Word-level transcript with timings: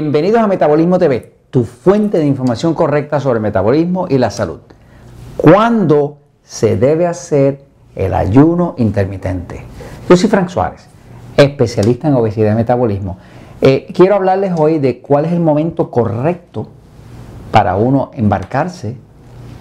Bienvenidos 0.00 0.40
a 0.40 0.46
Metabolismo 0.46 0.98
TV, 0.98 1.30
tu 1.50 1.64
fuente 1.64 2.16
de 2.16 2.24
información 2.24 2.72
correcta 2.72 3.20
sobre 3.20 3.36
el 3.36 3.42
metabolismo 3.42 4.06
y 4.08 4.16
la 4.16 4.30
salud. 4.30 4.60
¿Cuándo 5.36 6.16
se 6.42 6.78
debe 6.78 7.06
hacer 7.06 7.66
el 7.94 8.14
ayuno 8.14 8.74
intermitente? 8.78 9.60
Yo 10.08 10.16
soy 10.16 10.30
Frank 10.30 10.48
Suárez, 10.48 10.86
especialista 11.36 12.08
en 12.08 12.14
obesidad 12.14 12.52
y 12.52 12.56
metabolismo. 12.56 13.18
Eh, 13.60 13.88
quiero 13.92 14.14
hablarles 14.14 14.54
hoy 14.56 14.78
de 14.78 15.02
cuál 15.02 15.26
es 15.26 15.32
el 15.32 15.40
momento 15.40 15.90
correcto 15.90 16.68
para 17.50 17.76
uno 17.76 18.10
embarcarse 18.14 18.96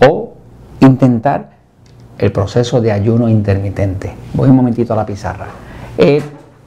o 0.07 0.35
intentar 0.79 1.49
el 2.17 2.31
proceso 2.31 2.79
de 2.79 2.93
ayuno 2.93 3.27
intermitente. 3.27 4.13
Voy 4.35 4.49
un 4.49 4.55
momentito 4.55 4.93
a 4.93 4.95
la 4.95 5.05
pizarra. 5.05 5.47
Eh, 5.97 6.21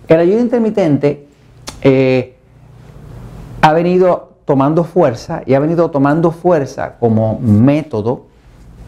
el 0.09 0.21
ayuno 0.21 0.41
intermitente 0.41 1.27
eh, 1.81 2.37
ha 3.63 3.73
venido 3.73 4.35
tomando 4.45 4.85
fuerza 4.85 5.43
y 5.47 5.55
ha 5.55 5.59
venido 5.59 5.91
tomando 5.91 6.31
fuerza 6.31 6.97
como 6.99 7.39
método 7.41 8.27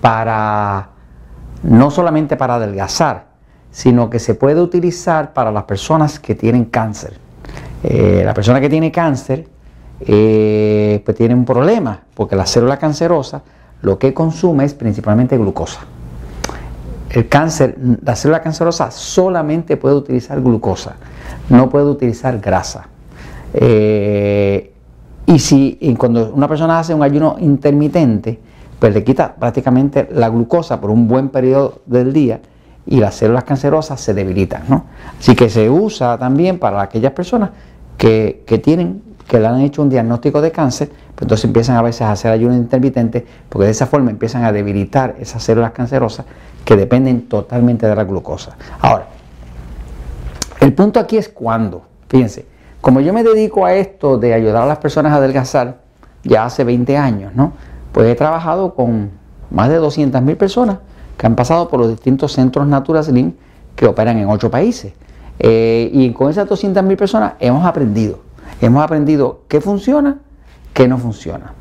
para 0.00 0.90
no 1.62 1.90
solamente 1.90 2.36
para 2.36 2.56
adelgazar, 2.56 3.28
sino 3.70 4.10
que 4.10 4.18
se 4.18 4.34
puede 4.34 4.60
utilizar 4.60 5.32
para 5.32 5.50
las 5.50 5.64
personas 5.64 6.18
que 6.18 6.34
tienen 6.34 6.66
cáncer. 6.66 7.18
Eh, 7.82 8.22
la 8.24 8.34
persona 8.34 8.60
que 8.60 8.68
tiene 8.68 8.92
cáncer 8.92 9.48
pues 9.96 11.16
tiene 11.16 11.34
un 11.34 11.46
problema, 11.46 12.02
porque 12.14 12.36
la 12.36 12.44
célula 12.44 12.78
cancerosa 12.78 13.42
lo 13.80 13.98
que 13.98 14.12
consume 14.12 14.64
es 14.64 14.74
principalmente 14.74 15.38
glucosa 15.38 15.80
el 17.14 17.28
cáncer, 17.28 17.76
la 18.04 18.16
célula 18.16 18.42
cancerosa 18.42 18.90
solamente 18.90 19.76
puede 19.76 19.94
utilizar 19.94 20.40
glucosa, 20.40 20.96
no 21.48 21.68
puede 21.70 21.86
utilizar 21.86 22.40
grasa. 22.40 22.88
Eh, 23.54 24.72
y 25.26 25.38
si 25.38 25.78
cuando 25.96 26.32
una 26.34 26.48
persona 26.48 26.78
hace 26.78 26.92
un 26.92 27.02
ayuno 27.02 27.36
intermitente, 27.38 28.38
pues 28.78 28.92
le 28.92 29.04
quita 29.04 29.34
prácticamente 29.34 30.08
la 30.12 30.28
glucosa 30.28 30.80
por 30.80 30.90
un 30.90 31.08
buen 31.08 31.28
periodo 31.30 31.80
del 31.86 32.12
día 32.12 32.40
y 32.86 32.98
las 32.98 33.14
células 33.14 33.44
cancerosas 33.44 34.00
se 34.00 34.12
debilitan. 34.12 34.64
¿no? 34.68 34.84
Así 35.18 35.34
que 35.34 35.48
se 35.48 35.70
usa 35.70 36.18
también 36.18 36.58
para 36.58 36.82
aquellas 36.82 37.12
personas 37.12 37.50
que, 37.96 38.42
que 38.46 38.58
tienen, 38.58 39.02
que 39.26 39.38
le 39.38 39.46
han 39.46 39.60
hecho 39.60 39.80
un 39.80 39.88
diagnóstico 39.88 40.42
de 40.42 40.50
cáncer, 40.50 40.88
pues 40.88 41.22
entonces 41.22 41.44
empiezan 41.44 41.76
a 41.76 41.82
veces 41.82 42.02
a 42.02 42.12
hacer 42.12 42.32
ayuno 42.32 42.54
intermitente 42.54 43.24
porque 43.48 43.66
de 43.66 43.70
esa 43.70 43.86
forma 43.86 44.10
empiezan 44.10 44.44
a 44.44 44.52
debilitar 44.52 45.14
esas 45.18 45.42
células 45.42 45.70
cancerosas 45.70 46.26
que 46.64 46.76
dependen 46.76 47.28
totalmente 47.28 47.86
de 47.86 47.94
la 47.94 48.04
glucosa. 48.04 48.56
Ahora, 48.80 49.06
el 50.60 50.72
punto 50.74 50.98
aquí 50.98 51.16
es 51.16 51.28
cuándo. 51.28 51.82
Fíjense, 52.08 52.46
como 52.84 53.00
yo 53.00 53.14
me 53.14 53.24
dedico 53.24 53.64
a 53.64 53.72
esto 53.72 54.18
de 54.18 54.34
ayudar 54.34 54.64
a 54.64 54.66
las 54.66 54.76
personas 54.76 55.12
a 55.12 55.16
adelgazar 55.16 55.78
ya 56.22 56.44
hace 56.44 56.64
20 56.64 56.98
años, 56.98 57.34
¿no? 57.34 57.54
Pues 57.92 58.06
he 58.08 58.14
trabajado 58.14 58.74
con 58.74 59.10
más 59.50 59.70
de 59.70 59.76
200 59.76 60.20
mil 60.20 60.36
personas 60.36 60.80
que 61.16 61.26
han 61.26 61.34
pasado 61.34 61.70
por 61.70 61.80
los 61.80 61.88
distintos 61.88 62.32
centros 62.32 62.66
Natura 62.66 63.02
Slim 63.02 63.32
que 63.74 63.86
operan 63.86 64.18
en 64.18 64.28
8 64.28 64.50
países. 64.50 64.92
Eh, 65.38 65.88
y 65.94 66.12
con 66.12 66.28
esas 66.28 66.46
200 66.46 66.84
mil 66.84 66.98
personas 66.98 67.32
hemos 67.40 67.64
aprendido. 67.64 68.18
Hemos 68.60 68.84
aprendido 68.84 69.40
qué 69.48 69.62
funciona, 69.62 70.18
qué 70.74 70.86
no 70.86 70.98
funciona. 70.98 71.54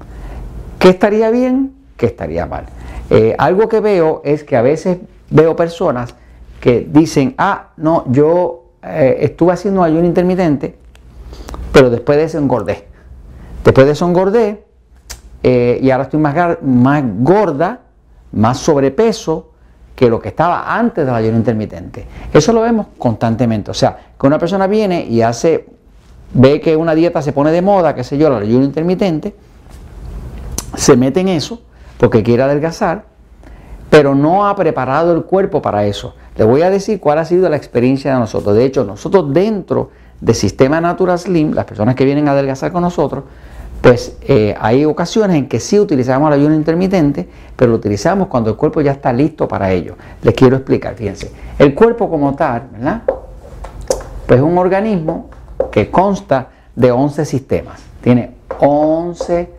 ¿Qué 0.77 0.89
estaría 0.89 1.29
bien? 1.29 1.73
¿Qué 1.95 2.07
estaría 2.07 2.45
mal? 2.47 2.65
Eh, 3.09 3.33
algo 3.37 3.69
que 3.69 3.79
veo 3.79 4.21
es 4.25 4.43
que 4.43 4.57
a 4.57 4.61
veces 4.61 4.97
veo 5.29 5.55
personas 5.55 6.15
que 6.59 6.85
dicen, 6.91 7.33
ah, 7.37 7.69
no, 7.77 8.03
yo 8.11 8.65
eh, 8.83 9.19
estuve 9.21 9.53
haciendo 9.53 9.83
ayuno 9.83 10.05
intermitente, 10.05 10.82
pero 11.73 11.89
después 11.89 12.17
de 12.17 12.25
eso 12.25 12.37
engordé. 12.37 12.87
Después 13.65 13.85
de 13.85 13.93
eso 13.93 14.07
engordé 14.07 14.63
eh, 15.41 15.79
y 15.81 15.89
ahora 15.89 16.03
estoy 16.05 16.19
más, 16.19 16.61
más 16.61 17.03
gorda, 17.19 17.81
más 18.31 18.59
sobrepeso 18.59 19.49
que 19.95 20.09
lo 20.09 20.19
que 20.19 20.29
estaba 20.29 20.77
antes 20.77 21.05
del 21.05 21.13
ayuno 21.13 21.37
intermitente. 21.37 22.05
Eso 22.31 22.53
lo 22.53 22.61
vemos 22.61 22.87
constantemente. 22.97 23.71
O 23.71 23.73
sea, 23.73 23.97
que 24.19 24.27
una 24.27 24.37
persona 24.37 24.67
viene 24.67 25.05
y 25.05 25.21
hace, 25.21 25.67
ve 26.33 26.61
que 26.61 26.75
una 26.75 26.95
dieta 26.95 27.21
se 27.21 27.33
pone 27.33 27.51
de 27.51 27.61
moda, 27.61 27.95
qué 27.95 28.03
sé 28.03 28.17
yo, 28.17 28.27
el 28.27 28.43
ayuno 28.43 28.63
intermitente, 28.63 29.35
se 30.75 30.95
mete 30.95 31.21
en 31.21 31.29
eso 31.29 31.61
porque 31.97 32.23
quiere 32.23 32.43
adelgazar, 32.43 33.05
pero 33.89 34.13
no 34.15 34.47
ha 34.47 34.55
preparado 34.55 35.13
el 35.13 35.23
cuerpo 35.23 35.61
para 35.61 35.85
eso. 35.85 36.15
Le 36.35 36.43
voy 36.43 36.61
a 36.61 36.69
decir 36.69 36.99
cuál 36.99 37.19
ha 37.19 37.25
sido 37.25 37.49
la 37.49 37.57
experiencia 37.57 38.13
de 38.13 38.19
nosotros. 38.19 38.55
De 38.55 38.65
hecho, 38.65 38.83
nosotros 38.83 39.33
dentro 39.33 39.91
del 40.23 40.35
sistema 40.35 40.79
Natural 40.79 41.19
Slim, 41.19 41.53
las 41.53 41.65
personas 41.65 41.95
que 41.95 42.05
vienen 42.05 42.29
a 42.29 42.31
adelgazar 42.31 42.71
con 42.71 42.81
nosotros, 42.81 43.25
pues 43.81 44.15
eh, 44.21 44.55
hay 44.57 44.85
ocasiones 44.85 45.35
en 45.35 45.49
que 45.49 45.59
sí 45.59 45.77
utilizamos 45.77 46.29
el 46.29 46.39
ayuno 46.39 46.55
intermitente, 46.55 47.27
pero 47.57 47.71
lo 47.71 47.77
utilizamos 47.77 48.29
cuando 48.29 48.49
el 48.49 48.55
cuerpo 48.55 48.79
ya 48.79 48.93
está 48.93 49.11
listo 49.11 49.49
para 49.49 49.71
ello. 49.71 49.95
Les 50.21 50.33
quiero 50.33 50.55
explicar, 50.55 50.95
fíjense. 50.95 51.29
El 51.59 51.75
cuerpo 51.75 52.09
como 52.09 52.33
tal, 52.35 52.69
¿verdad? 52.71 53.01
Pues 54.25 54.39
es 54.39 54.45
un 54.45 54.57
organismo 54.57 55.29
que 55.69 55.91
consta 55.91 56.47
de 56.73 56.89
11 56.89 57.25
sistemas. 57.25 57.83
Tiene 58.01 58.31
11 58.59 59.49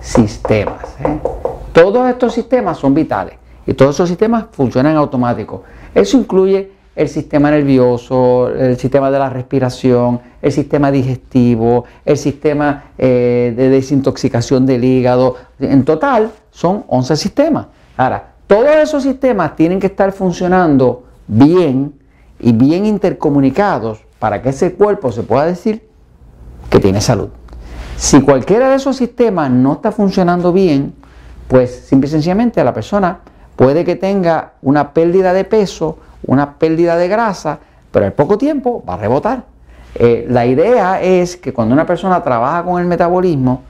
sistemas. 0.00 0.96
¿eh? 0.98 1.20
Todos 1.72 2.10
estos 2.10 2.34
sistemas 2.34 2.76
son 2.76 2.92
vitales 2.92 3.34
y 3.64 3.74
todos 3.74 3.94
esos 3.94 4.08
sistemas 4.08 4.46
funcionan 4.50 4.96
automático. 4.96 5.62
Eso 5.94 6.16
incluye 6.16 6.72
el 6.98 7.08
sistema 7.08 7.48
nervioso, 7.52 8.48
el 8.48 8.76
sistema 8.76 9.08
de 9.08 9.20
la 9.20 9.30
respiración, 9.30 10.20
el 10.42 10.50
sistema 10.50 10.90
digestivo, 10.90 11.84
el 12.04 12.18
sistema 12.18 12.86
eh, 12.98 13.54
de 13.56 13.68
desintoxicación 13.68 14.66
del 14.66 14.82
hígado. 14.82 15.36
En 15.60 15.84
total 15.84 16.32
son 16.50 16.84
11 16.88 17.14
sistemas. 17.14 17.68
Ahora, 17.96 18.32
todos 18.48 18.74
esos 18.82 19.04
sistemas 19.04 19.54
tienen 19.54 19.78
que 19.78 19.86
estar 19.86 20.10
funcionando 20.10 21.04
bien 21.28 21.94
y 22.40 22.50
bien 22.50 22.84
intercomunicados 22.84 24.00
para 24.18 24.42
que 24.42 24.48
ese 24.48 24.74
cuerpo 24.74 25.12
se 25.12 25.22
pueda 25.22 25.46
decir 25.46 25.88
que 26.68 26.80
tiene 26.80 27.00
salud. 27.00 27.28
Si 27.96 28.20
cualquiera 28.22 28.70
de 28.70 28.74
esos 28.74 28.96
sistemas 28.96 29.52
no 29.52 29.74
está 29.74 29.92
funcionando 29.92 30.52
bien, 30.52 30.94
pues 31.46 31.76
simple 31.76 32.08
y 32.08 32.10
sencillamente 32.10 32.64
la 32.64 32.74
persona 32.74 33.20
puede 33.54 33.84
que 33.84 33.94
tenga 33.94 34.54
una 34.62 34.92
pérdida 34.92 35.32
de 35.32 35.44
peso, 35.44 35.98
una 36.26 36.58
pérdida 36.58 36.96
de 36.96 37.08
grasa, 37.08 37.58
pero 37.90 38.06
al 38.06 38.12
poco 38.12 38.38
tiempo 38.38 38.82
va 38.88 38.94
a 38.94 38.96
rebotar. 38.98 39.44
Eh, 39.94 40.26
la 40.28 40.46
idea 40.46 41.00
es 41.00 41.36
que 41.36 41.52
cuando 41.52 41.74
una 41.74 41.86
persona 41.86 42.22
trabaja 42.22 42.62
con 42.64 42.80
el 42.80 42.86
metabolismo, 42.86 43.62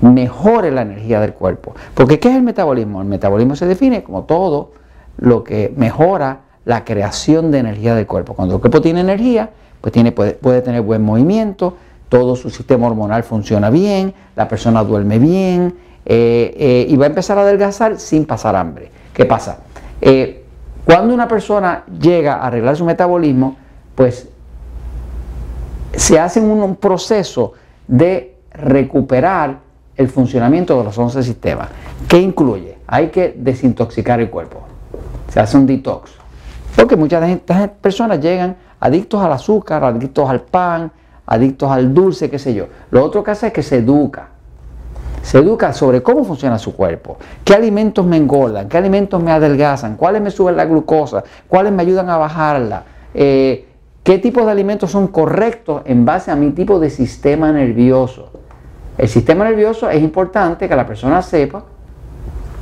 mejore 0.00 0.70
la 0.70 0.82
energía 0.82 1.20
del 1.20 1.32
cuerpo. 1.32 1.74
Porque 1.94 2.18
¿qué 2.18 2.28
es 2.28 2.34
el 2.34 2.42
metabolismo? 2.42 3.00
El 3.00 3.08
metabolismo 3.08 3.54
se 3.54 3.66
define 3.66 4.02
como 4.02 4.24
todo 4.24 4.72
lo 5.18 5.44
que 5.44 5.72
mejora 5.76 6.40
la 6.64 6.84
creación 6.84 7.50
de 7.50 7.58
energía 7.58 7.94
del 7.94 8.06
cuerpo. 8.06 8.34
Cuando 8.34 8.56
el 8.56 8.60
cuerpo 8.60 8.80
tiene 8.80 9.00
energía, 9.00 9.50
pues 9.80 9.92
tiene, 9.92 10.12
puede, 10.12 10.32
puede 10.32 10.60
tener 10.62 10.82
buen 10.82 11.02
movimiento, 11.02 11.76
todo 12.08 12.36
su 12.36 12.50
sistema 12.50 12.86
hormonal 12.88 13.22
funciona 13.22 13.70
bien, 13.70 14.12
la 14.36 14.48
persona 14.48 14.84
duerme 14.84 15.18
bien, 15.18 15.74
eh, 16.04 16.54
eh, 16.58 16.86
y 16.88 16.96
va 16.96 17.06
a 17.06 17.08
empezar 17.08 17.38
a 17.38 17.42
adelgazar 17.42 17.98
sin 17.98 18.26
pasar 18.26 18.56
hambre. 18.56 18.90
¿Qué 19.14 19.24
pasa? 19.24 19.58
Cuando 20.84 21.14
una 21.14 21.28
persona 21.28 21.84
llega 22.00 22.34
a 22.34 22.46
arreglar 22.46 22.76
su 22.76 22.84
metabolismo, 22.84 23.56
pues 23.94 24.28
se 25.94 26.18
hace 26.18 26.40
un, 26.40 26.76
proceso 26.76 27.52
de 27.86 28.38
recuperar 28.50 29.58
el 29.96 30.08
funcionamiento 30.08 30.76
de 30.78 30.84
los 30.84 30.98
11 30.98 31.22
sistemas. 31.22 31.68
¿Qué 32.08 32.18
incluye? 32.18 32.78
Hay 32.86 33.08
que 33.08 33.34
desintoxicar 33.36 34.20
el 34.20 34.30
cuerpo. 34.30 34.60
Se 35.28 35.38
hace 35.38 35.56
un 35.56 35.66
detox. 35.66 36.12
Porque 36.74 36.96
muchas 36.96 37.20
de 37.20 37.32
estas 37.32 37.68
personas 37.68 38.20
llegan 38.20 38.56
adictos 38.80 39.22
al 39.22 39.32
azúcar, 39.32 39.84
adictos 39.84 40.28
al 40.28 40.40
pan, 40.40 40.90
adictos 41.26 41.70
al 41.70 41.94
dulce, 41.94 42.28
qué 42.28 42.38
sé 42.38 42.54
yo. 42.54 42.66
Lo 42.90 43.04
otro 43.04 43.22
que 43.22 43.30
hace 43.30 43.48
es 43.48 43.52
que 43.52 43.62
se 43.62 43.76
educa 43.76 44.31
se 45.22 45.38
educa 45.38 45.72
sobre 45.72 46.02
cómo 46.02 46.24
funciona 46.24 46.58
su 46.58 46.74
cuerpo, 46.74 47.16
qué 47.44 47.54
alimentos 47.54 48.04
me 48.04 48.16
engordan, 48.16 48.68
qué 48.68 48.76
alimentos 48.76 49.22
me 49.22 49.30
adelgazan, 49.30 49.96
cuáles 49.96 50.20
me 50.20 50.30
suben 50.30 50.56
la 50.56 50.64
glucosa, 50.64 51.22
cuáles 51.48 51.72
me 51.72 51.82
ayudan 51.82 52.10
a 52.10 52.16
bajarla, 52.16 52.82
eh, 53.14 53.66
qué 54.02 54.18
tipos 54.18 54.44
de 54.44 54.52
alimentos 54.52 54.90
son 54.90 55.06
correctos 55.08 55.82
en 55.84 56.04
base 56.04 56.30
a 56.30 56.36
mi 56.36 56.50
tipo 56.50 56.78
de 56.80 56.90
sistema 56.90 57.52
nervioso. 57.52 58.30
El 58.98 59.08
sistema 59.08 59.44
nervioso 59.44 59.88
es 59.88 60.02
importante 60.02 60.68
que 60.68 60.76
la 60.76 60.86
persona 60.86 61.22
sepa 61.22 61.64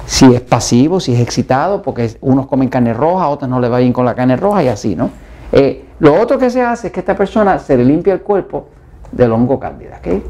si 0.07 0.35
es 0.35 0.41
pasivo, 0.41 1.01
si 1.01 1.15
es 1.15 1.21
excitado, 1.21 1.83
porque 1.83 2.17
unos 2.21 2.47
comen 2.47 2.69
carne 2.69 2.93
roja, 2.93 3.29
otros 3.29 3.49
no 3.49 3.61
le 3.61 3.69
va 3.69 3.79
bien 3.79 3.93
con 3.93 4.05
la 4.05 4.15
carne 4.15 4.37
roja 4.37 4.63
y 4.63 4.69
así, 4.69 4.97
¿no? 4.97 5.11
Eh, 5.53 5.85
lo 5.99 6.21
otro 6.21 6.39
que 6.39 6.51
se 6.51 6.63
hace 6.63 6.89
es 6.89 6.93
que 6.93 7.01
esta 7.01 7.17
persona 7.17 7.59
se 7.59 7.77
le 7.77 7.85
limpia 7.85 8.13
el 8.13 8.21
cuerpo 8.21 8.69
del 9.13 9.33
hongo 9.33 9.59
cándida, 9.59 9.99
¿ok? 9.99 10.23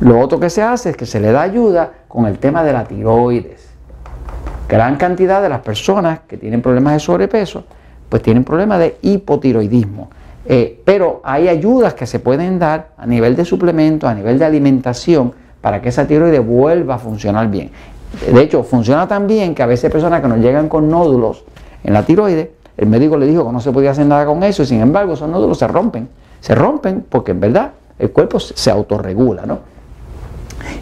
Lo 0.00 0.20
otro 0.20 0.38
que 0.38 0.50
se 0.50 0.62
hace 0.62 0.90
es 0.90 0.96
que 0.96 1.06
se 1.06 1.20
le 1.20 1.32
da 1.32 1.40
ayuda 1.40 1.90
con 2.06 2.26
el 2.26 2.38
tema 2.38 2.62
de 2.62 2.72
la 2.72 2.84
tiroides. 2.84 3.66
Gran 4.68 4.96
cantidad 4.96 5.40
de 5.40 5.48
las 5.48 5.60
personas 5.60 6.20
que 6.28 6.36
tienen 6.36 6.60
problemas 6.60 6.92
de 6.94 7.00
sobrepeso, 7.00 7.64
pues 8.08 8.22
tienen 8.22 8.44
problemas 8.44 8.78
de 8.78 8.98
hipotiroidismo. 9.00 10.10
Eh, 10.44 10.82
pero 10.84 11.22
hay 11.24 11.48
ayudas 11.48 11.94
que 11.94 12.06
se 12.06 12.20
pueden 12.20 12.58
dar 12.58 12.88
a 12.98 13.06
nivel 13.06 13.36
de 13.36 13.44
suplementos, 13.44 14.08
a 14.08 14.14
nivel 14.14 14.38
de 14.38 14.44
alimentación, 14.44 15.32
para 15.62 15.80
que 15.80 15.88
esa 15.88 16.06
tiroides 16.06 16.46
vuelva 16.46 16.96
a 16.96 16.98
funcionar 16.98 17.48
bien. 17.48 17.70
De 18.30 18.42
hecho, 18.42 18.62
funciona 18.64 19.08
tan 19.08 19.26
bien 19.26 19.54
que 19.54 19.62
a 19.62 19.66
veces 19.66 19.90
personas 19.90 20.20
que 20.20 20.28
nos 20.28 20.38
llegan 20.38 20.68
con 20.68 20.90
nódulos 20.90 21.44
en 21.82 21.94
la 21.94 22.02
tiroides, 22.02 22.48
el 22.76 22.86
médico 22.86 23.16
le 23.16 23.26
dijo 23.26 23.46
que 23.46 23.52
no 23.52 23.60
se 23.60 23.72
podía 23.72 23.92
hacer 23.92 24.06
nada 24.06 24.26
con 24.26 24.42
eso 24.42 24.62
y 24.62 24.66
sin 24.66 24.80
embargo 24.80 25.14
esos 25.14 25.28
nódulos 25.28 25.58
se 25.58 25.66
rompen. 25.66 26.08
Se 26.40 26.54
rompen 26.54 27.04
porque 27.08 27.30
en 27.30 27.40
verdad 27.40 27.72
el 27.98 28.10
cuerpo 28.10 28.38
se 28.38 28.70
autorregula, 28.70 29.46
¿no? 29.46 29.75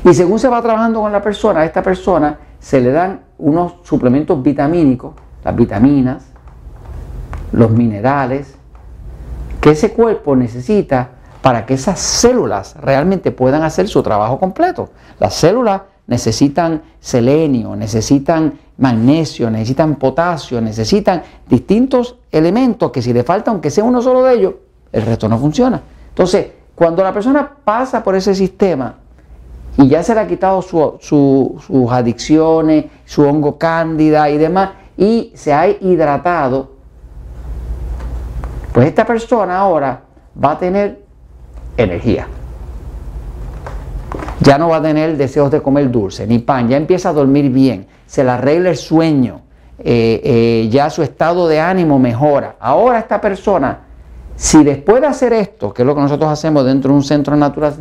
Y 0.04 0.12
según 0.12 0.38
se 0.38 0.48
va 0.48 0.60
trabajando 0.60 1.00
con 1.00 1.10
la 1.10 1.22
persona, 1.22 1.60
a 1.60 1.64
esta 1.64 1.82
persona 1.82 2.38
se 2.60 2.80
le 2.80 2.92
dan 2.92 3.20
unos 3.38 3.76
suplementos 3.82 4.42
vitamínicos, 4.42 5.14
las 5.42 5.56
vitaminas, 5.56 6.26
los 7.52 7.70
minerales, 7.70 8.54
que 9.60 9.70
ese 9.70 9.92
cuerpo 9.92 10.36
necesita 10.36 11.08
para 11.40 11.64
que 11.64 11.74
esas 11.74 11.98
células 11.98 12.76
realmente 12.80 13.30
puedan 13.30 13.62
hacer 13.62 13.88
su 13.88 14.02
trabajo 14.02 14.38
completo. 14.38 14.90
Las 15.18 15.34
células 15.34 15.82
necesitan 16.06 16.82
selenio, 17.00 17.74
necesitan 17.74 18.58
magnesio, 18.76 19.50
necesitan 19.50 19.96
potasio, 19.96 20.60
necesitan 20.60 21.22
distintos 21.48 22.16
elementos 22.30 22.90
que 22.90 23.00
si 23.00 23.12
le 23.14 23.22
falta, 23.22 23.50
aunque 23.50 23.70
sea 23.70 23.84
uno 23.84 24.02
solo 24.02 24.22
de 24.24 24.34
ellos, 24.34 24.54
el 24.92 25.02
resto 25.02 25.28
no 25.30 25.38
funciona. 25.38 25.80
Entonces, 26.10 26.46
cuando 26.74 27.02
la 27.02 27.12
persona 27.12 27.48
pasa 27.64 28.02
por 28.02 28.14
ese 28.16 28.34
sistema 28.34 28.96
y 29.76 29.88
ya 29.88 30.02
se 30.02 30.14
le 30.14 30.20
ha 30.20 30.26
quitado 30.26 30.62
sus 30.62 31.90
adicciones, 31.90 32.86
su 33.04 33.22
hongo 33.22 33.58
cándida 33.58 34.30
y 34.30 34.38
demás, 34.38 34.70
y 34.96 35.32
se 35.34 35.52
ha 35.52 35.68
hidratado, 35.68 36.72
pues 38.72 38.86
esta 38.86 39.04
persona 39.04 39.58
ahora 39.58 40.02
va 40.42 40.52
a 40.52 40.58
tener 40.58 41.02
energía. 41.76 42.28
Ya 44.40 44.58
no 44.58 44.68
va 44.68 44.76
a 44.76 44.82
tener 44.82 45.16
deseos 45.16 45.50
de 45.50 45.62
comer 45.62 45.90
dulce 45.90 46.26
ni 46.26 46.38
pan, 46.38 46.68
ya 46.68 46.76
empieza 46.76 47.08
a 47.08 47.12
dormir 47.12 47.50
bien, 47.50 47.86
se 48.06 48.22
le 48.22 48.30
arregla 48.30 48.70
el 48.70 48.76
sueño, 48.76 49.40
eh, 49.78 50.20
eh, 50.22 50.68
ya 50.70 50.88
su 50.90 51.02
estado 51.02 51.48
de 51.48 51.60
ánimo 51.60 51.98
mejora. 51.98 52.56
Ahora 52.60 52.98
esta 52.98 53.20
persona, 53.20 53.80
si 54.36 54.62
después 54.62 55.00
de 55.00 55.08
hacer 55.08 55.32
esto, 55.32 55.72
que 55.72 55.82
es 55.82 55.86
lo 55.86 55.94
que 55.94 56.00
nosotros 56.00 56.30
hacemos 56.30 56.64
dentro 56.64 56.90
de 56.90 56.96
un 56.96 57.02
centro 57.02 57.34
natural, 57.34 57.74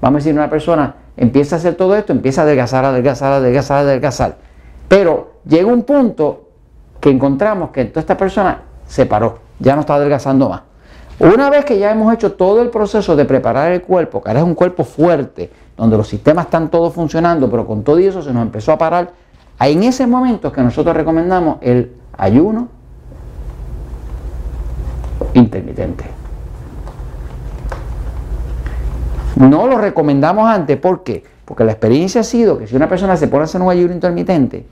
vamos 0.00 0.16
a 0.16 0.18
decir, 0.18 0.32
una 0.32 0.48
persona 0.48 0.94
empieza 1.16 1.56
a 1.56 1.58
hacer 1.58 1.74
todo 1.74 1.96
esto, 1.96 2.12
empieza 2.12 2.42
a 2.42 2.44
adelgazar, 2.44 2.84
adelgazar, 2.84 3.32
adelgazar, 3.32 3.78
adelgazar. 3.78 4.36
Pero 4.88 5.32
llega 5.46 5.66
un 5.66 5.82
punto 5.82 6.48
que 7.00 7.10
encontramos 7.10 7.70
que 7.70 7.84
toda 7.86 8.00
esta 8.00 8.16
persona 8.16 8.62
se 8.86 9.06
paró, 9.06 9.38
ya 9.58 9.74
no 9.74 9.80
está 9.80 9.94
adelgazando 9.94 10.48
más. 10.48 10.62
Una 11.18 11.48
vez 11.48 11.64
que 11.64 11.78
ya 11.78 11.92
hemos 11.92 12.12
hecho 12.12 12.32
todo 12.32 12.60
el 12.62 12.68
proceso 12.68 13.16
de 13.16 13.24
preparar 13.24 13.72
el 13.72 13.82
cuerpo, 13.82 14.22
que 14.22 14.28
ahora 14.28 14.40
es 14.40 14.46
un 14.46 14.54
cuerpo 14.54 14.84
fuerte, 14.84 15.50
donde 15.76 15.96
los 15.96 16.08
sistemas 16.08 16.46
están 16.46 16.70
todos 16.70 16.92
funcionando, 16.92 17.50
pero 17.50 17.66
con 17.66 17.82
todo 17.82 17.98
eso 17.98 18.22
se 18.22 18.32
nos 18.32 18.42
empezó 18.42 18.72
a 18.72 18.78
parar, 18.78 19.12
en 19.58 19.82
ese 19.82 20.06
momento 20.06 20.52
que 20.52 20.60
nosotros 20.60 20.94
recomendamos 20.94 21.56
el 21.62 21.92
ayuno 22.18 22.68
intermitente. 25.32 26.04
No 29.36 29.66
lo 29.66 29.78
recomendamos 29.78 30.48
antes, 30.48 30.78
¿por 30.78 31.02
qué? 31.02 31.22
Porque 31.44 31.64
la 31.64 31.72
experiencia 31.72 32.22
ha 32.22 32.24
sido 32.24 32.58
que 32.58 32.66
si 32.66 32.74
una 32.74 32.88
persona 32.88 33.16
se 33.16 33.28
pone 33.28 33.42
a 33.42 33.44
hacer 33.44 33.60
un 33.60 33.70
ayuno 33.70 33.92
intermitente 33.92 34.66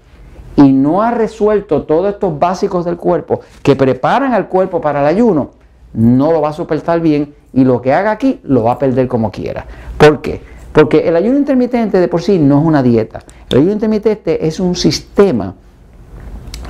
y 0.56 0.72
no 0.72 1.02
ha 1.02 1.10
resuelto 1.10 1.82
todos 1.82 2.12
estos 2.12 2.38
básicos 2.38 2.84
del 2.84 2.96
cuerpo 2.96 3.40
que 3.62 3.76
preparan 3.76 4.32
al 4.32 4.48
cuerpo 4.48 4.80
para 4.80 5.00
el 5.00 5.06
ayuno, 5.06 5.50
no 5.92 6.32
lo 6.32 6.40
va 6.40 6.48
a 6.48 6.52
soportar 6.52 7.00
bien 7.00 7.34
y 7.52 7.64
lo 7.64 7.80
que 7.80 7.92
haga 7.92 8.10
aquí 8.10 8.40
lo 8.42 8.64
va 8.64 8.72
a 8.72 8.78
perder 8.78 9.06
como 9.06 9.30
quiera. 9.30 9.66
¿Por 9.98 10.20
qué? 10.22 10.40
Porque 10.72 11.06
el 11.06 11.14
ayuno 11.14 11.38
intermitente 11.38 12.00
de 12.00 12.08
por 12.08 12.22
sí 12.22 12.38
no 12.38 12.58
es 12.58 12.64
una 12.64 12.82
dieta. 12.82 13.20
El 13.50 13.58
ayuno 13.58 13.72
intermitente 13.74 14.46
es 14.46 14.58
un 14.58 14.74
sistema 14.74 15.54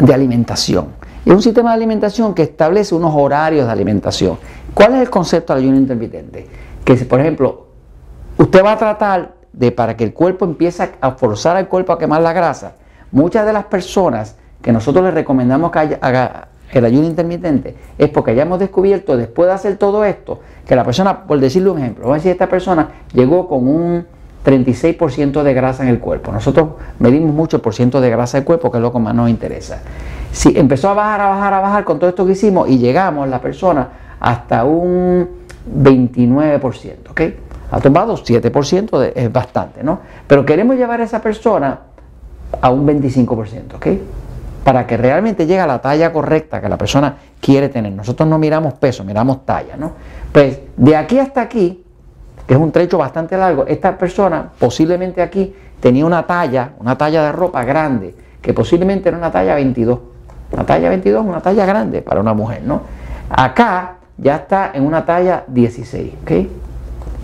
de 0.00 0.12
alimentación. 0.12 0.88
Es 1.24 1.32
un 1.32 1.40
sistema 1.40 1.70
de 1.70 1.76
alimentación 1.76 2.34
que 2.34 2.42
establece 2.42 2.94
unos 2.94 3.14
horarios 3.14 3.64
de 3.64 3.72
alimentación. 3.72 4.36
¿Cuál 4.74 4.94
es 4.94 5.00
el 5.00 5.10
concepto 5.10 5.54
del 5.54 5.62
ayuno 5.62 5.78
intermitente? 5.78 6.46
Que, 6.84 6.96
por 6.96 7.20
ejemplo, 7.20 7.68
usted 8.38 8.64
va 8.64 8.72
a 8.72 8.78
tratar 8.78 9.32
de 9.52 9.72
para 9.72 9.96
que 9.96 10.04
el 10.04 10.12
cuerpo 10.12 10.44
empiece 10.44 10.90
a 11.00 11.10
forzar 11.12 11.56
al 11.56 11.68
cuerpo 11.68 11.92
a 11.92 11.98
quemar 11.98 12.22
la 12.22 12.32
grasa. 12.32 12.72
Muchas 13.12 13.46
de 13.46 13.52
las 13.52 13.64
personas 13.64 14.36
que 14.62 14.72
nosotros 14.72 15.04
les 15.04 15.14
recomendamos 15.14 15.70
que 15.70 15.98
haga, 16.00 16.48
el 16.72 16.84
ayuno 16.84 17.06
intermitente 17.06 17.76
es 17.98 18.08
porque 18.08 18.34
ya 18.34 18.42
hemos 18.42 18.58
descubierto 18.58 19.16
después 19.16 19.46
de 19.46 19.54
hacer 19.54 19.76
todo 19.76 20.04
esto 20.04 20.40
que 20.66 20.74
la 20.74 20.84
persona, 20.84 21.24
por 21.24 21.38
decirle 21.38 21.70
un 21.70 21.78
ejemplo, 21.78 22.04
vamos 22.04 22.16
a 22.16 22.18
decir, 22.18 22.32
esta 22.32 22.48
persona 22.48 22.88
llegó 23.12 23.46
con 23.46 23.68
un 23.68 24.06
36% 24.44 25.42
de 25.42 25.54
grasa 25.54 25.84
en 25.84 25.88
el 25.88 26.00
cuerpo. 26.00 26.32
Nosotros 26.32 26.70
medimos 26.98 27.34
mucho 27.34 27.56
el 27.56 27.62
por 27.62 27.74
ciento 27.74 28.00
de 28.00 28.10
grasa 28.10 28.38
del 28.38 28.44
cuerpo, 28.44 28.70
que 28.70 28.78
es 28.78 28.82
lo 28.82 28.92
que 28.92 28.98
más 28.98 29.14
nos 29.14 29.30
interesa. 29.30 29.80
Si 30.32 30.56
empezó 30.58 30.90
a 30.90 30.94
bajar, 30.94 31.20
a 31.20 31.28
bajar, 31.28 31.54
a 31.54 31.60
bajar 31.60 31.84
con 31.84 31.98
todo 31.98 32.10
esto 32.10 32.26
que 32.26 32.32
hicimos 32.32 32.68
y 32.68 32.78
llegamos 32.78 33.28
la 33.28 33.40
persona 33.40 33.88
hasta 34.18 34.64
un 34.64 35.28
29%, 35.72 37.10
¿ok? 37.10 37.20
Ha 37.70 37.80
tomado 37.80 38.16
7%, 38.16 39.12
es 39.14 39.32
bastante, 39.32 39.82
¿no? 39.82 40.00
Pero 40.26 40.44
queremos 40.44 40.76
llevar 40.76 41.00
a 41.00 41.04
esa 41.04 41.20
persona 41.20 41.78
a 42.60 42.70
un 42.70 42.86
25%, 42.86 43.74
¿ok? 43.76 43.86
Para 44.62 44.86
que 44.86 44.96
realmente 44.96 45.46
llegue 45.46 45.60
a 45.60 45.66
la 45.66 45.80
talla 45.80 46.12
correcta 46.12 46.60
que 46.60 46.68
la 46.68 46.78
persona 46.78 47.16
quiere 47.40 47.68
tener. 47.68 47.92
Nosotros 47.92 48.28
no 48.28 48.38
miramos 48.38 48.74
peso, 48.74 49.04
miramos 49.04 49.44
talla, 49.44 49.76
¿no? 49.76 49.92
Pues 50.32 50.60
de 50.76 50.96
aquí 50.96 51.18
hasta 51.18 51.42
aquí, 51.42 51.84
que 52.46 52.54
es 52.54 52.60
un 52.60 52.72
trecho 52.72 52.98
bastante 52.98 53.36
largo, 53.36 53.66
esta 53.66 53.96
persona 53.98 54.50
posiblemente 54.58 55.22
aquí 55.22 55.54
tenía 55.80 56.06
una 56.06 56.26
talla, 56.26 56.72
una 56.78 56.96
talla 56.96 57.24
de 57.24 57.32
ropa 57.32 57.64
grande, 57.64 58.14
que 58.40 58.54
posiblemente 58.54 59.08
era 59.08 59.18
una 59.18 59.30
talla 59.30 59.54
22. 59.54 59.98
Una 60.52 60.64
talla 60.64 60.88
22 60.90 61.22
es 61.22 61.28
una 61.28 61.40
talla 61.40 61.66
grande 61.66 62.02
para 62.02 62.20
una 62.20 62.34
mujer, 62.34 62.62
¿no? 62.64 62.82
Acá 63.28 63.96
ya 64.16 64.36
está 64.36 64.70
en 64.74 64.86
una 64.86 65.04
talla 65.04 65.44
16, 65.48 66.12
¿ok? 66.22 66.30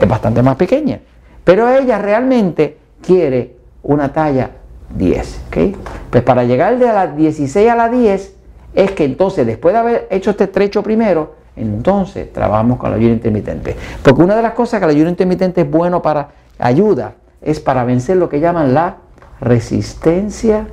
Es 0.00 0.08
bastante 0.08 0.42
más 0.42 0.56
pequeña. 0.56 1.00
Pero 1.44 1.68
ella 1.68 1.98
realmente 1.98 2.78
quiere 3.02 3.56
una 3.82 4.12
talla 4.12 4.50
10, 4.96 5.40
¿ok? 5.48 5.76
Pues 6.10 6.22
para 6.22 6.44
llegar 6.44 6.78
de 6.78 6.86
la 6.86 7.06
16 7.08 7.70
a 7.70 7.76
la 7.76 7.88
10 7.88 8.34
es 8.74 8.90
que 8.92 9.04
entonces 9.04 9.46
después 9.46 9.74
de 9.74 9.80
haber 9.80 10.08
hecho 10.10 10.30
este 10.30 10.46
trecho 10.46 10.82
primero, 10.82 11.34
entonces 11.56 12.32
trabajamos 12.32 12.78
con 12.78 12.92
el 12.92 12.98
ayuno 12.98 13.14
intermitente. 13.14 13.76
Porque 14.02 14.22
una 14.22 14.36
de 14.36 14.42
las 14.42 14.52
cosas 14.52 14.80
que 14.80 14.84
el 14.84 14.92
ayuno 14.92 15.10
intermitente 15.10 15.62
es 15.62 15.70
bueno 15.70 16.02
para 16.02 16.28
ayuda 16.58 17.14
es 17.42 17.60
para 17.60 17.84
vencer 17.84 18.16
lo 18.16 18.28
que 18.28 18.40
llaman 18.40 18.74
la 18.74 18.96
resistencia 19.40 20.66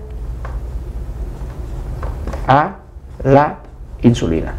a 2.48 2.76
la 3.24 3.58
insulina. 4.02 4.56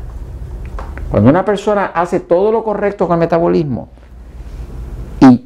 Cuando 1.10 1.30
una 1.30 1.44
persona 1.44 1.86
hace 1.94 2.20
todo 2.20 2.52
lo 2.52 2.64
correcto 2.64 3.06
con 3.06 3.14
el 3.14 3.20
metabolismo 3.20 3.88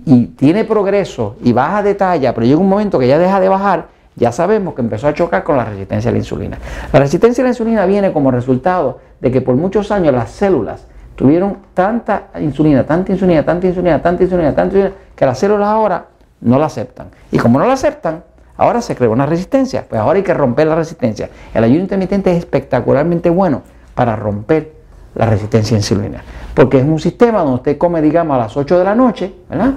y, 0.05 0.27
tiene 0.27 0.65
progreso 0.65 1.37
y 1.43 1.53
baja 1.53 1.83
de 1.83 1.95
talla, 1.95 2.35
pero 2.35 2.47
llega 2.47 2.61
un 2.61 2.69
momento 2.69 2.99
que 2.99 3.09
ya 3.09 3.19
deja 3.19 3.41
de 3.41 3.49
bajar, 3.49 3.87
ya 4.17 4.33
sabemos 4.33 4.75
que 4.75 4.83
empezó 4.83 5.09
a 5.09 5.15
chocar 5.15 5.43
con 5.43 5.57
la 5.57 5.65
resistencia 5.65 6.11
a 6.11 6.13
la 6.13 6.19
insulina. 6.19 6.59
La 6.93 7.01
resistencia 7.01 7.43
a 7.43 7.45
la 7.47 7.51
insulina 7.51 7.87
viene 7.87 8.13
como 8.13 8.31
resultado 8.31 9.01
de 9.21 9.31
que 9.31 9.41
por 9.41 9.55
muchos 9.57 9.91
años 9.91 10.13
las 10.13 10.31
células 10.31 10.87
tuvieron 11.17 11.59
tanta 11.75 12.29
insulina, 12.41 12.85
tanta 12.85 13.13
insulina, 13.13 13.45
tanta 13.45 13.67
insulina, 13.67 14.03
tanta 14.03 14.23
insulina, 14.23 14.55
tanta 14.55 14.77
insulina, 14.77 14.97
que 15.15 15.27
las 15.27 15.39
células 15.39 15.69
ahora 15.69 16.07
no 16.41 16.59
la 16.59 16.67
aceptan. 16.67 17.09
Y 17.31 17.39
como 17.39 17.59
no 17.59 17.67
la 17.67 17.75
aceptan, 17.75 18.25
ahora 18.57 18.83
se 18.83 18.95
creó 18.95 19.13
una 19.13 19.27
resistencia. 19.27 19.87
Pues 19.89 20.01
ahora 20.01 20.19
hay 20.19 20.23
que 20.23 20.35
romper 20.35 20.67
la 20.67 20.75
resistencia. 20.75 21.31
El 21.55 21.65
ayuno 21.65 21.81
intermitente 21.81 22.33
es 22.33 22.39
espectacularmente 22.39 23.31
bueno 23.31 23.63
para 23.95 24.17
romper 24.17 24.82
la 25.14 25.26
resistencia 25.26 25.76
insulina. 25.76 26.23
Porque 26.54 26.78
es 26.78 26.85
un 26.85 26.99
sistema 26.99 27.40
donde 27.40 27.57
usted 27.57 27.78
come, 27.78 28.00
digamos, 28.02 28.37
a 28.37 28.40
las 28.40 28.57
8 28.57 28.78
de 28.78 28.85
la 28.85 28.95
noche, 28.95 29.35
¿verdad? 29.49 29.75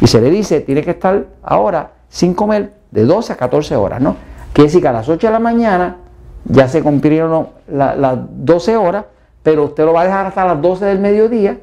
Y 0.00 0.06
se 0.06 0.20
le 0.20 0.30
dice, 0.30 0.60
tiene 0.60 0.82
que 0.82 0.92
estar 0.92 1.24
ahora 1.42 1.92
sin 2.08 2.34
comer 2.34 2.72
de 2.90 3.04
12 3.04 3.32
a 3.32 3.36
14 3.36 3.76
horas, 3.76 4.00
¿no? 4.00 4.16
Quiere 4.52 4.68
decir 4.68 4.82
que 4.82 4.88
a 4.88 4.92
las 4.92 5.08
8 5.08 5.26
de 5.26 5.32
la 5.32 5.38
mañana 5.38 5.96
ya 6.44 6.68
se 6.68 6.82
cumplieron 6.82 7.48
las 7.70 8.18
12 8.30 8.76
horas, 8.76 9.04
pero 9.42 9.64
usted 9.64 9.84
lo 9.84 9.92
va 9.92 10.02
a 10.02 10.04
dejar 10.04 10.26
hasta 10.26 10.44
las 10.44 10.60
12 10.60 10.84
del 10.84 10.98
mediodía, 10.98 11.58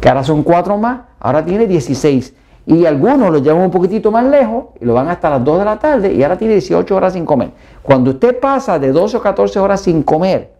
que 0.00 0.08
ahora 0.08 0.24
son 0.24 0.42
4 0.42 0.76
más, 0.78 1.00
ahora 1.20 1.44
tiene 1.44 1.66
16. 1.66 2.34
Y 2.66 2.84
algunos 2.84 3.30
lo 3.32 3.38
llevan 3.38 3.62
un 3.62 3.70
poquitito 3.70 4.10
más 4.10 4.26
lejos 4.26 4.66
y 4.80 4.84
lo 4.84 4.92
van 4.92 5.08
hasta 5.08 5.30
las 5.30 5.42
2 5.42 5.58
de 5.58 5.64
la 5.64 5.78
tarde 5.78 6.12
y 6.12 6.22
ahora 6.22 6.36
tiene 6.36 6.54
18 6.54 6.94
horas 6.94 7.14
sin 7.14 7.24
comer. 7.24 7.50
Cuando 7.82 8.10
usted 8.10 8.38
pasa 8.38 8.78
de 8.78 8.92
12 8.92 9.16
o 9.16 9.22
14 9.22 9.58
horas 9.58 9.80
sin 9.80 10.02
comer, 10.02 10.57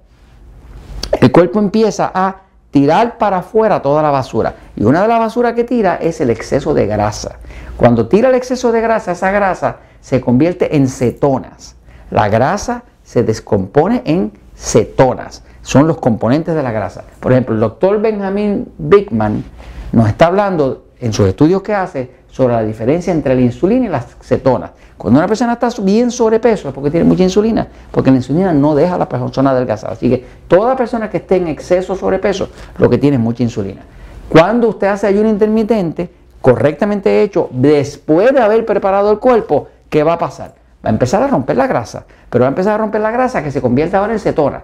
el 1.20 1.32
cuerpo 1.32 1.58
empieza 1.58 2.10
a 2.14 2.42
tirar 2.70 3.18
para 3.18 3.38
afuera 3.38 3.82
toda 3.82 4.02
la 4.02 4.10
basura. 4.10 4.54
Y 4.76 4.84
una 4.84 5.02
de 5.02 5.08
las 5.08 5.18
basuras 5.18 5.54
que 5.54 5.64
tira 5.64 5.96
es 5.96 6.20
el 6.20 6.30
exceso 6.30 6.74
de 6.74 6.86
grasa. 6.86 7.38
Cuando 7.76 8.08
tira 8.08 8.28
el 8.28 8.34
exceso 8.34 8.72
de 8.72 8.80
grasa, 8.80 9.12
esa 9.12 9.30
grasa 9.30 9.78
se 10.00 10.20
convierte 10.20 10.76
en 10.76 10.88
cetonas. 10.88 11.76
La 12.10 12.28
grasa 12.28 12.84
se 13.02 13.22
descompone 13.22 14.02
en 14.04 14.32
cetonas. 14.56 15.42
son 15.62 15.86
los 15.86 15.98
componentes 15.98 16.54
de 16.54 16.62
la 16.62 16.72
grasa. 16.72 17.04
Por 17.20 17.32
ejemplo, 17.32 17.54
el 17.54 17.60
doctor 17.60 18.00
Benjamin 18.00 18.72
Bigman 18.78 19.44
nos 19.92 20.08
está 20.08 20.26
hablando 20.26 20.86
en 20.98 21.12
sus 21.12 21.28
estudios 21.28 21.62
que 21.62 21.74
hace 21.74 22.10
sobre 22.30 22.54
la 22.54 22.62
diferencia 22.62 23.12
entre 23.12 23.34
la 23.34 23.40
insulina 23.40 23.86
y 23.86 23.88
las 23.88 24.06
cetonas. 24.20 24.70
Cuando 24.96 25.20
una 25.20 25.28
persona 25.28 25.52
está 25.52 25.68
bien 25.80 26.10
sobrepeso 26.10 26.68
es 26.68 26.74
porque 26.74 26.90
tiene 26.90 27.06
mucha 27.06 27.22
insulina, 27.22 27.66
porque 27.90 28.10
la 28.10 28.16
insulina 28.16 28.52
no 28.52 28.74
deja 28.74 28.96
a 28.96 28.98
la 28.98 29.08
persona 29.08 29.50
adelgazar. 29.50 29.92
Así 29.92 30.10
que 30.10 30.24
toda 30.48 30.74
persona 30.74 31.08
que 31.08 31.18
esté 31.18 31.36
en 31.36 31.48
exceso 31.48 31.94
sobrepeso 31.94 32.48
lo 32.78 32.90
que 32.90 32.98
tiene 32.98 33.16
es 33.16 33.22
mucha 33.22 33.44
insulina. 33.44 33.82
Cuando 34.28 34.68
usted 34.68 34.88
hace 34.88 35.06
ayuno 35.06 35.28
intermitente, 35.28 36.10
correctamente 36.40 37.22
hecho, 37.22 37.48
después 37.52 38.32
de 38.32 38.40
haber 38.40 38.66
preparado 38.66 39.10
el 39.12 39.18
cuerpo, 39.18 39.68
¿qué 39.88 40.02
va 40.02 40.14
a 40.14 40.18
pasar? 40.18 40.54
Va 40.84 40.90
a 40.90 40.92
empezar 40.92 41.22
a 41.22 41.28
romper 41.28 41.56
la 41.56 41.66
grasa, 41.66 42.04
pero 42.28 42.42
va 42.42 42.48
a 42.48 42.50
empezar 42.50 42.74
a 42.74 42.78
romper 42.78 43.00
la 43.00 43.10
grasa 43.10 43.42
que 43.42 43.50
se 43.50 43.60
convierte 43.60 43.96
ahora 43.96 44.12
en 44.12 44.18
cetona. 44.18 44.62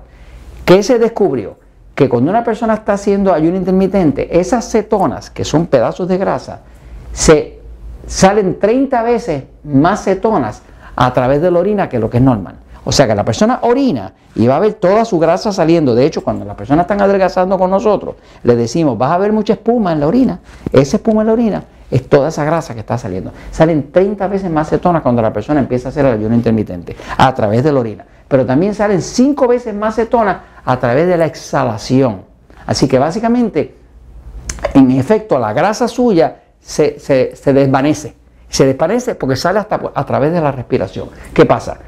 ¿Qué 0.64 0.82
se 0.82 0.98
descubrió? 0.98 1.56
Que 1.94 2.08
cuando 2.08 2.30
una 2.30 2.42
persona 2.42 2.74
está 2.74 2.94
haciendo 2.94 3.32
ayuno 3.32 3.56
intermitente, 3.56 4.38
esas 4.38 4.68
cetonas, 4.70 5.30
que 5.30 5.44
son 5.44 5.66
pedazos 5.66 6.08
de 6.08 6.18
grasa, 6.18 6.60
se 7.14 7.60
salen 8.06 8.58
30 8.58 9.02
veces 9.02 9.44
más 9.64 10.04
cetonas 10.04 10.60
a 10.94 11.12
través 11.14 11.40
de 11.40 11.50
la 11.50 11.60
orina 11.60 11.88
que 11.88 11.98
lo 11.98 12.10
que 12.10 12.18
es 12.18 12.22
normal. 12.22 12.56
O 12.84 12.92
sea 12.92 13.06
que 13.06 13.14
la 13.14 13.24
persona 13.24 13.60
orina 13.62 14.12
y 14.34 14.46
va 14.46 14.56
a 14.56 14.60
ver 14.60 14.74
toda 14.74 15.06
su 15.06 15.18
grasa 15.18 15.52
saliendo. 15.52 15.94
De 15.94 16.04
hecho, 16.04 16.22
cuando 16.22 16.44
las 16.44 16.54
personas 16.54 16.84
están 16.84 17.00
adelgazando 17.00 17.56
con 17.58 17.70
nosotros, 17.70 18.16
le 18.42 18.56
decimos, 18.56 18.98
vas 18.98 19.12
a 19.12 19.18
ver 19.18 19.32
mucha 19.32 19.54
espuma 19.54 19.92
en 19.92 20.00
la 20.00 20.06
orina. 20.06 20.40
Esa 20.70 20.98
espuma 20.98 21.22
en 21.22 21.26
la 21.28 21.32
orina 21.32 21.64
es 21.90 22.06
toda 22.08 22.28
esa 22.28 22.44
grasa 22.44 22.74
que 22.74 22.80
está 22.80 22.98
saliendo. 22.98 23.32
Salen 23.50 23.90
30 23.90 24.26
veces 24.26 24.50
más 24.50 24.68
cetonas 24.68 25.00
cuando 25.00 25.22
la 25.22 25.32
persona 25.32 25.60
empieza 25.60 25.88
a 25.88 25.90
hacer 25.90 26.04
el 26.04 26.12
ayuno 26.12 26.34
intermitente 26.34 26.94
a 27.16 27.32
través 27.32 27.64
de 27.64 27.72
la 27.72 27.80
orina. 27.80 28.04
Pero 28.28 28.44
también 28.44 28.74
salen 28.74 29.00
5 29.00 29.48
veces 29.48 29.74
más 29.74 29.94
cetonas 29.94 30.38
a 30.64 30.78
través 30.78 31.06
de 31.06 31.16
la 31.16 31.24
exhalación. 31.24 32.22
Así 32.66 32.86
que 32.86 32.98
básicamente, 32.98 33.76
en 34.74 34.90
efecto, 34.90 35.38
la 35.38 35.54
grasa 35.54 35.88
suya 35.88 36.43
se, 36.64 37.52
desvanece. 37.52 38.14
Se 38.48 38.66
desvanece 38.66 39.14
porque 39.14 39.36
sale 39.36 39.58
hasta 39.58 39.92
a 39.94 40.06
través 40.06 40.32
de 40.32 40.40
la 40.40 40.52
respiración. 40.52 41.08
¿Qué 41.32 41.44
pasa? 41.44 41.78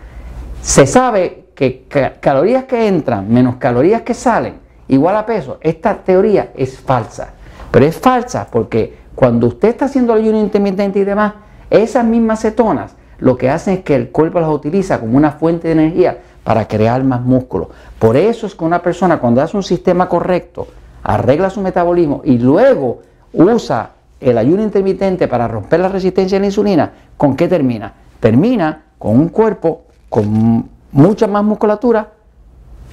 Se 0.61 0.87
sabe 0.87 1.47
que 1.54 1.87
calorías 2.21 2.64
que 2.64 2.87
entran 2.87 3.33
menos 3.33 3.56
calorías 3.56 4.02
que 4.02 4.14
salen 4.14 4.54
igual 4.88 5.16
a 5.16 5.25
peso. 5.25 5.59
Esta 5.61 5.95
teoría 5.97 6.50
es 6.54 6.78
falsa. 6.78 7.30
Pero 7.71 7.87
es 7.87 7.97
falsa 7.97 8.47
porque 8.50 8.97
cuando 9.14 9.47
usted 9.47 9.68
está 9.68 9.87
haciendo 9.87 10.14
el 10.14 10.23
ayuno 10.23 10.40
intermitente 10.40 10.99
y 10.99 11.04
demás, 11.04 11.35
esas 11.71 12.04
mismas 12.04 12.40
cetonas 12.40 12.95
lo 13.18 13.37
que 13.37 13.49
hacen 13.49 13.75
es 13.75 13.80
que 13.80 13.95
el 13.95 14.11
cuerpo 14.11 14.40
las 14.40 14.50
utiliza 14.50 15.00
como 15.00 15.16
una 15.16 15.33
fuente 15.33 15.68
de 15.68 15.73
energía 15.73 16.18
para 16.45 16.68
crear 16.68 17.02
más 17.02 17.23
músculo. 17.23 17.71
Por 17.99 18.16
eso 18.16 18.47
es 18.47 18.54
que 18.54 18.64
una 18.64 18.83
persona 18.83 19.18
cuando 19.18 19.40
hace 19.40 19.56
un 19.56 19.62
sistema 19.62 20.09
correcto, 20.09 20.68
arregla 21.02 21.49
su 21.49 21.62
metabolismo 21.62 22.21
y 22.25 22.38
luego 22.38 23.00
usa 23.33 23.95
el 24.20 24.38
ayuno 24.38 24.62
intermitente 24.62 25.28
para 25.28 25.49
romper 25.49 25.80
la 25.80 25.88
resistencia 25.88 26.38
a 26.38 26.40
la 26.40 26.46
insulina, 26.46 26.92
¿con 27.16 27.37
qué 27.37 27.49
termina? 27.49 27.92
Termina 28.20 28.82
con 28.99 29.18
un 29.18 29.28
cuerpo 29.28 29.82
con 30.08 30.68
mucha 30.92 31.26
más 31.26 31.44
musculatura 31.44 32.12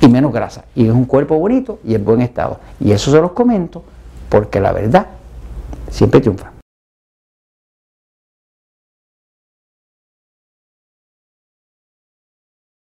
y 0.02 0.08
menos 0.08 0.34
grasa. 0.34 0.66
Y 0.76 0.86
es 0.86 0.92
un 0.92 1.06
cuerpo 1.06 1.38
bonito 1.38 1.80
y 1.84 1.96
en 1.96 2.04
buen 2.04 2.22
estado. 2.22 2.60
Y 2.80 2.92
eso 2.92 3.12
se 3.12 3.22
los 3.22 3.32
comento 3.32 3.84
porque 4.30 4.60
la 4.60 4.72
verdad 4.72 5.08
siempre 5.90 6.20
triunfa. 6.20 6.53